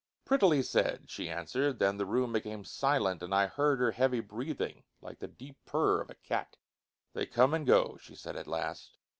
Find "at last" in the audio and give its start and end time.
8.35-8.97